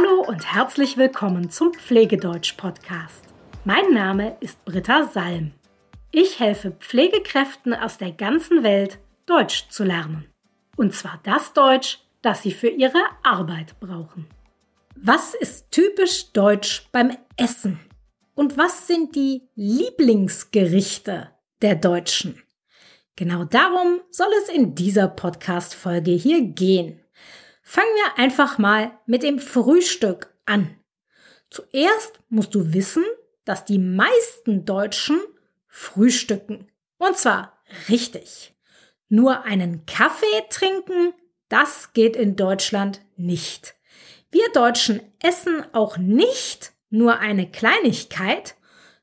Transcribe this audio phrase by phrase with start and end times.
[0.00, 3.24] Hallo und herzlich willkommen zum Pflegedeutsch-Podcast.
[3.64, 5.52] Mein Name ist Britta Salm.
[6.10, 10.26] Ich helfe Pflegekräften aus der ganzen Welt, Deutsch zu lernen.
[10.76, 14.26] Und zwar das Deutsch, das sie für ihre Arbeit brauchen.
[14.96, 17.80] Was ist typisch deutsch beim Essen?
[18.34, 22.42] Und was sind die Lieblingsgerichte der Deutschen?
[23.16, 27.00] Genau darum soll es in dieser Podcast-Folge hier gehen.
[27.72, 30.76] Fangen wir einfach mal mit dem Frühstück an.
[31.50, 33.04] Zuerst musst du wissen,
[33.44, 35.20] dass die meisten Deutschen
[35.68, 36.66] frühstücken.
[36.98, 38.56] Und zwar richtig.
[39.08, 41.14] Nur einen Kaffee trinken,
[41.48, 43.76] das geht in Deutschland nicht.
[44.32, 48.56] Wir Deutschen essen auch nicht nur eine Kleinigkeit,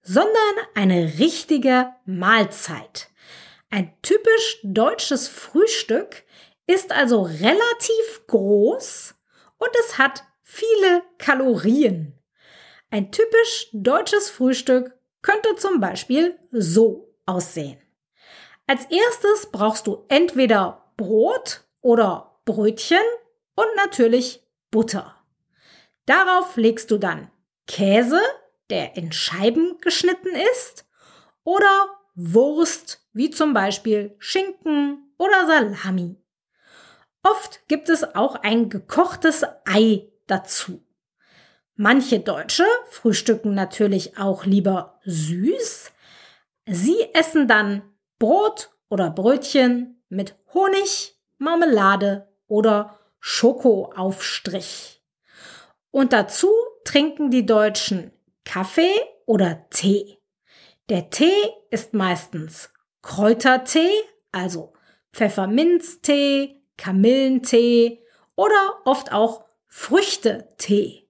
[0.00, 3.10] sondern eine richtige Mahlzeit.
[3.68, 6.24] Ein typisch deutsches Frühstück
[6.66, 9.14] ist also relativ groß
[9.58, 12.18] und es hat viele Kalorien.
[12.90, 17.78] Ein typisch deutsches Frühstück könnte zum Beispiel so aussehen.
[18.66, 23.02] Als erstes brauchst du entweder Brot oder Brötchen
[23.56, 25.16] und natürlich Butter.
[26.06, 27.30] Darauf legst du dann
[27.66, 28.20] Käse,
[28.70, 30.86] der in Scheiben geschnitten ist,
[31.44, 36.16] oder Wurst, wie zum Beispiel Schinken oder Salami.
[37.24, 40.84] Oft gibt es auch ein gekochtes Ei dazu.
[41.74, 45.90] Manche Deutsche frühstücken natürlich auch lieber süß.
[46.66, 47.82] Sie essen dann
[48.18, 55.02] Brot oder Brötchen mit Honig, Marmelade oder Schokoaufstrich.
[55.90, 56.52] Und dazu
[56.84, 58.12] trinken die Deutschen
[58.44, 58.94] Kaffee
[59.24, 60.18] oder Tee.
[60.90, 63.90] Der Tee ist meistens Kräutertee,
[64.30, 64.74] also
[65.12, 68.02] Pfefferminztee, Kamillentee
[68.36, 71.08] oder oft auch Früchtetee.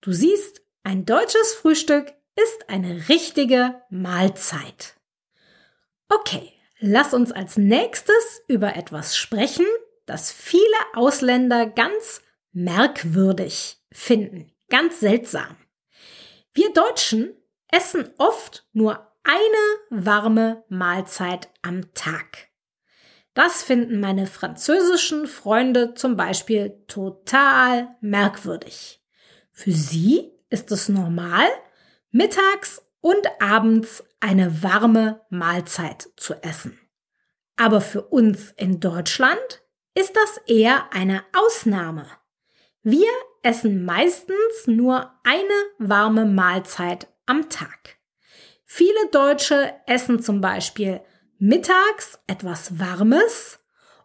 [0.00, 4.96] Du siehst, ein deutsches Frühstück ist eine richtige Mahlzeit.
[6.08, 9.66] Okay, lass uns als nächstes über etwas sprechen,
[10.06, 12.22] das viele Ausländer ganz
[12.52, 15.56] merkwürdig finden, ganz seltsam.
[16.52, 17.34] Wir Deutschen
[17.68, 22.51] essen oft nur eine warme Mahlzeit am Tag.
[23.34, 29.02] Das finden meine französischen Freunde zum Beispiel total merkwürdig.
[29.50, 31.46] Für sie ist es normal,
[32.10, 36.78] mittags und abends eine warme Mahlzeit zu essen.
[37.56, 39.62] Aber für uns in Deutschland
[39.94, 42.06] ist das eher eine Ausnahme.
[42.82, 43.08] Wir
[43.42, 47.96] essen meistens nur eine warme Mahlzeit am Tag.
[48.64, 51.00] Viele Deutsche essen zum Beispiel
[51.42, 53.58] mittags etwas Warmes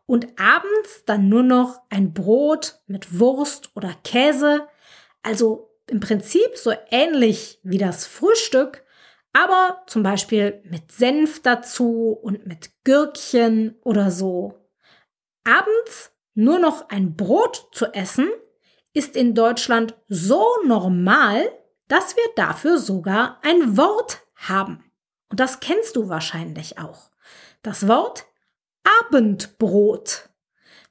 [0.07, 4.67] und abends dann nur noch ein Brot mit Wurst oder Käse,
[5.21, 8.83] also im Prinzip so ähnlich wie das Frühstück,
[9.33, 14.55] aber zum Beispiel mit Senf dazu und mit Gürkchen oder so.
[15.43, 18.29] Abends nur noch ein Brot zu essen,
[18.93, 21.51] ist in Deutschland so normal,
[21.87, 24.86] dass wir dafür sogar ein Wort haben.
[25.29, 27.11] Und das kennst du wahrscheinlich auch
[27.61, 28.25] das Wort
[29.01, 30.29] Abendbrot.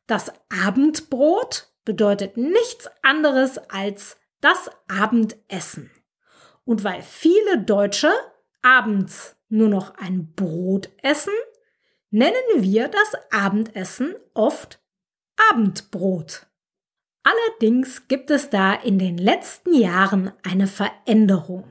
[0.06, 5.91] Das Abendbrot bedeutet nichts anderes als das Abendessen.
[6.64, 8.12] Und weil viele Deutsche
[8.62, 11.32] abends nur noch ein Brot essen,
[12.10, 14.80] nennen wir das Abendessen oft
[15.50, 16.47] Abendbrot.
[17.22, 21.70] Allerdings gibt es da in den letzten Jahren eine Veränderung,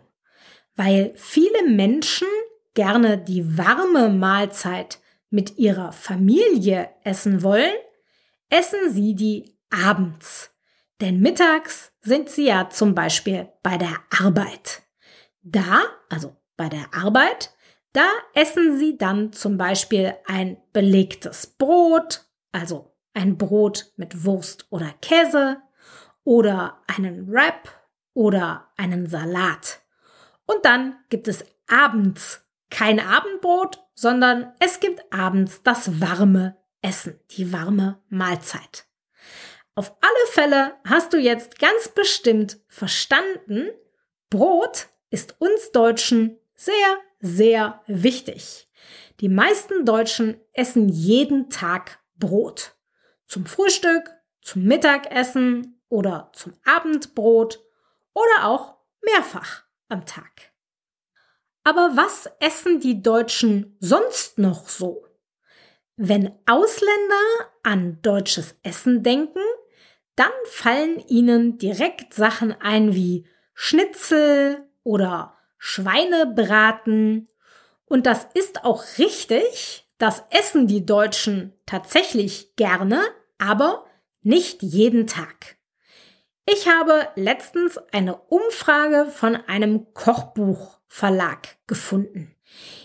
[0.75, 2.27] weil viele Menschen
[2.75, 4.99] gerne die warme Mahlzeit
[5.29, 7.73] mit ihrer Familie essen wollen,
[8.49, 10.51] essen sie die abends.
[11.01, 14.83] Denn mittags sind sie ja zum Beispiel bei der Arbeit.
[15.41, 17.53] Da, also bei der Arbeit,
[17.91, 24.93] da essen sie dann zum Beispiel ein belegtes Brot, also ein Brot mit Wurst oder
[25.01, 25.61] Käse
[26.23, 27.69] oder einen Wrap
[28.13, 29.81] oder einen Salat.
[30.45, 32.44] Und dann gibt es abends
[32.75, 38.85] kein Abendbrot, sondern es gibt abends das warme Essen, die warme Mahlzeit.
[39.75, 43.69] Auf alle Fälle hast du jetzt ganz bestimmt verstanden,
[44.29, 48.69] Brot ist uns Deutschen sehr, sehr wichtig.
[49.21, 52.75] Die meisten Deutschen essen jeden Tag Brot.
[53.25, 54.11] Zum Frühstück,
[54.41, 57.63] zum Mittagessen oder zum Abendbrot
[58.13, 60.54] oder auch mehrfach am Tag.
[61.65, 65.03] Aber was essen die Deutschen sonst noch so?
[65.97, 69.41] Wenn Ausländer an deutsches Essen denken,
[70.15, 73.25] dann fallen Ihnen direkt Sachen ein wie
[73.55, 77.29] Schnitzel oder Schweinebraten.
[77.85, 83.01] Und das ist auch richtig, das essen die Deutschen tatsächlich gerne,
[83.39, 83.85] aber
[84.21, 85.57] nicht jeden Tag.
[86.45, 89.91] Ich habe letztens eine Umfrage von einem
[90.95, 92.35] Kochbuchverlag gefunden.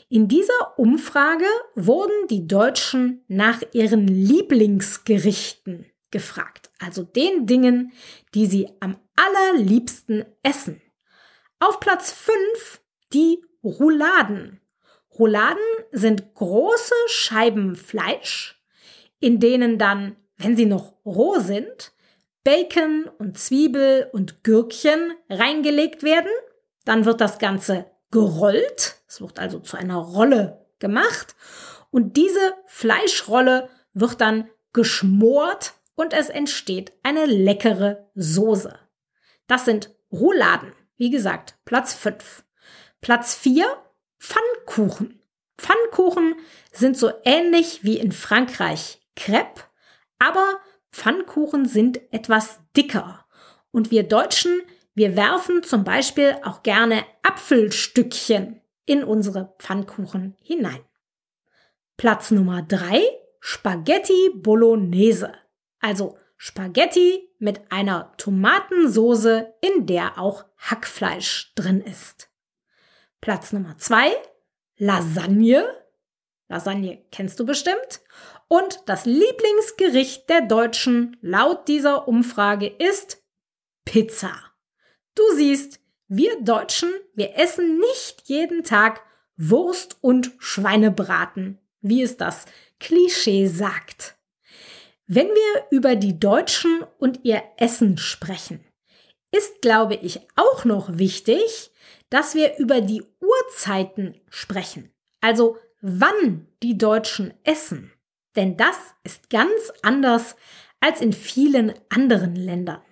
[0.08, 1.46] In dieser Umfrage
[1.76, 7.92] wurden die Deutschen nach ihren Lieblingsgerichten gefragt, also den Dingen,
[8.34, 10.82] die sie am allerliebsten essen.
[11.60, 12.80] Auf Platz 5
[13.12, 14.60] die Rouladen.
[15.16, 18.60] Rouladen sind große Scheiben Fleisch,
[19.20, 21.92] in denen dann, wenn sie noch roh sind,
[22.42, 26.30] Bacon und Zwiebel und Gürkchen reingelegt werden.
[26.86, 28.96] Dann wird das Ganze gerollt.
[29.06, 31.34] Es wird also zu einer Rolle gemacht.
[31.90, 38.78] Und diese Fleischrolle wird dann geschmort und es entsteht eine leckere Soße.
[39.46, 40.72] Das sind Rouladen.
[40.96, 42.44] Wie gesagt, Platz 5.
[43.00, 43.66] Platz 4,
[44.18, 45.20] Pfannkuchen.
[45.58, 46.34] Pfannkuchen
[46.72, 49.62] sind so ähnlich wie in Frankreich Crepe,
[50.18, 50.60] aber
[50.92, 53.26] Pfannkuchen sind etwas dicker.
[53.70, 54.62] Und wir Deutschen,
[54.94, 60.80] wir werfen zum Beispiel auch gerne Apfelstückchen in unsere Pfannkuchen hinein.
[61.96, 63.04] Platz Nummer drei
[63.38, 65.32] Spaghetti Bolognese.
[65.78, 72.30] Also Spaghetti mit einer Tomatensoße, in der auch Hackfleisch drin ist.
[73.20, 74.10] Platz Nummer zwei
[74.76, 75.64] Lasagne.
[76.48, 78.00] Lasagne kennst du bestimmt.
[78.48, 83.22] Und das Lieblingsgericht der Deutschen laut dieser Umfrage ist
[83.84, 84.32] Pizza.
[85.14, 85.79] Du siehst,
[86.10, 89.02] wir Deutschen, wir essen nicht jeden Tag
[89.36, 92.46] Wurst und Schweinebraten, wie es das
[92.80, 94.16] Klischee sagt.
[95.06, 98.64] Wenn wir über die Deutschen und ihr Essen sprechen,
[99.30, 101.70] ist, glaube ich, auch noch wichtig,
[102.08, 104.90] dass wir über die Uhrzeiten sprechen.
[105.20, 107.92] Also wann die Deutschen essen.
[108.34, 110.34] Denn das ist ganz anders
[110.80, 112.82] als in vielen anderen Ländern.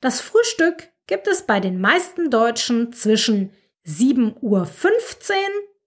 [0.00, 3.52] Das Frühstück gibt es bei den meisten Deutschen zwischen
[3.86, 4.68] 7.15 Uhr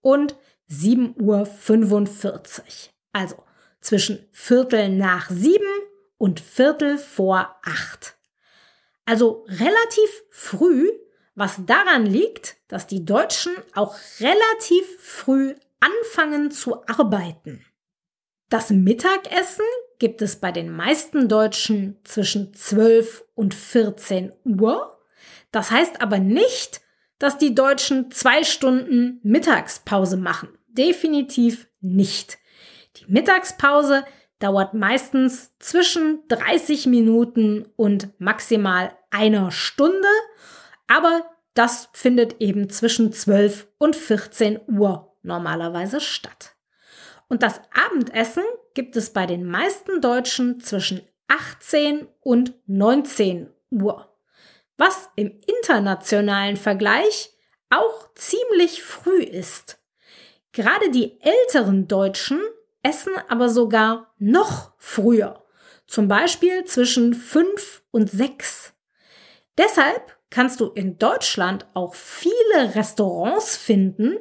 [0.01, 0.35] und
[0.69, 2.69] 7.45 Uhr.
[3.11, 3.43] Also
[3.81, 5.65] zwischen Viertel nach sieben
[6.17, 8.17] und Viertel vor acht.
[9.05, 10.89] Also relativ früh,
[11.33, 17.65] was daran liegt, dass die Deutschen auch relativ früh anfangen zu arbeiten.
[18.49, 19.65] Das Mittagessen
[19.99, 24.98] gibt es bei den meisten Deutschen zwischen 12 und 14 Uhr.
[25.51, 26.81] Das heißt aber nicht,
[27.17, 30.49] dass die Deutschen zwei Stunden Mittagspause machen.
[30.67, 32.37] Definitiv nicht.
[32.97, 34.05] Die Mittagspause
[34.39, 40.07] dauert meistens zwischen 30 Minuten und maximal einer Stunde,
[40.87, 46.55] aber das findet eben zwischen 12 und 14 Uhr normalerweise statt.
[47.27, 48.43] Und das Abendessen
[48.73, 54.08] gibt es bei den meisten Deutschen zwischen 18 und 19 Uhr,
[54.79, 57.31] was im internationalen Vergleich
[57.69, 59.79] auch ziemlich früh ist.
[60.53, 62.41] Gerade die älteren Deutschen
[62.81, 65.43] essen aber sogar noch früher,
[65.85, 68.73] zum Beispiel zwischen 5 und 6.
[69.57, 74.17] Deshalb kannst du in Deutschland auch viele Restaurants finden,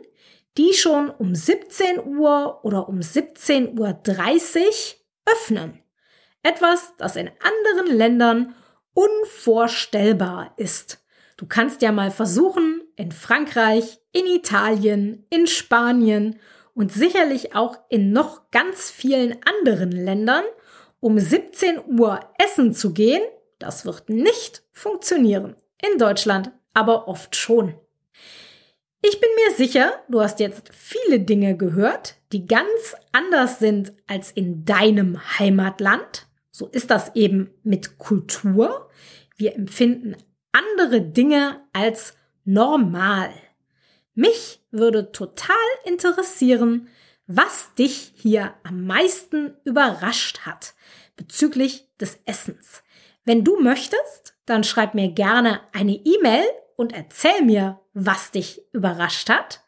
[0.56, 4.02] die schon um 17 Uhr oder um 17.30 Uhr
[5.24, 5.82] öffnen.
[6.42, 8.54] Etwas, das in anderen Ländern
[8.98, 11.04] unvorstellbar ist.
[11.36, 16.40] Du kannst ja mal versuchen, in Frankreich, in Italien, in Spanien
[16.74, 20.42] und sicherlich auch in noch ganz vielen anderen Ländern
[20.98, 23.22] um 17 Uhr essen zu gehen.
[23.60, 25.54] Das wird nicht funktionieren.
[25.80, 27.74] In Deutschland aber oft schon.
[29.00, 34.32] Ich bin mir sicher, du hast jetzt viele Dinge gehört, die ganz anders sind als
[34.32, 36.27] in deinem Heimatland.
[36.58, 38.90] So ist das eben mit Kultur.
[39.36, 40.16] Wir empfinden
[40.50, 43.30] andere Dinge als normal.
[44.16, 46.88] Mich würde total interessieren,
[47.28, 50.74] was dich hier am meisten überrascht hat
[51.14, 52.82] bezüglich des Essens.
[53.24, 59.30] Wenn du möchtest, dann schreib mir gerne eine E-Mail und erzähl mir, was dich überrascht
[59.30, 59.62] hat.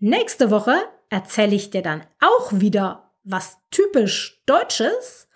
[0.00, 0.76] Nächste Woche
[1.08, 5.26] erzähle ich dir dann auch wieder was typisch Deutsches.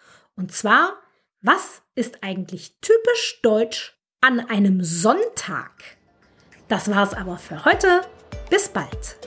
[0.40, 0.94] Und zwar,
[1.42, 5.98] was ist eigentlich typisch deutsch an einem Sonntag?
[6.66, 8.00] Das war's aber für heute.
[8.48, 9.18] Bis bald.